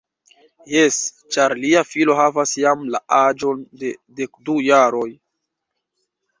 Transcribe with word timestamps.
Jes, 0.75 0.95
ĉar 1.35 1.55
lia 1.65 1.83
filo 1.89 2.17
havas 2.21 2.55
jam 2.63 2.89
la 2.97 3.03
aĝon 3.21 3.63
de 3.85 3.95
dekdu 4.23 4.59
jaroj. 4.73 5.09